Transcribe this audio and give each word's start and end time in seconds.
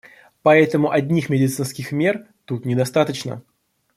Поэтому 0.41 0.89
одних 0.89 1.29
медицинских 1.29 1.91
мер 1.91 2.25
тут 2.45 2.65
недостаточно. 2.65 3.43